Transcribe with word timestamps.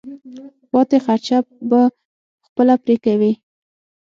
پاتې 0.71 0.97
خرچه 1.05 1.37
به 1.69 1.81
خپله 2.47 2.75
پرې 2.83 2.95
کوې. 3.05 3.31